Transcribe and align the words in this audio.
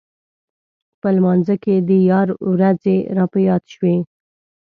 په 1.01 1.07
لمانځه 1.15 1.55
کې 1.63 1.75
د 1.89 1.91
یار 2.11 2.27
ورځې 2.51 2.95
راپه 3.17 3.39
یاد 3.49 3.63
شوې. 3.73 3.95